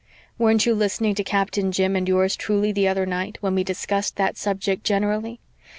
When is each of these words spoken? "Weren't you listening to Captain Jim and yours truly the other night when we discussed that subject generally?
"Weren't 0.39 0.65
you 0.65 0.73
listening 0.73 1.13
to 1.13 1.23
Captain 1.23 1.71
Jim 1.71 1.95
and 1.95 2.07
yours 2.07 2.35
truly 2.35 2.71
the 2.71 2.87
other 2.87 3.05
night 3.05 3.37
when 3.41 3.53
we 3.53 3.63
discussed 3.63 4.15
that 4.15 4.35
subject 4.35 4.83
generally? 4.83 5.41